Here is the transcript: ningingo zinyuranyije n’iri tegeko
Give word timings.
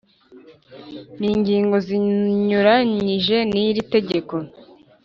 ningingo 1.19 1.75
zinyuranyije 1.87 3.37
n’iri 3.51 3.81
tegeko 3.93 4.35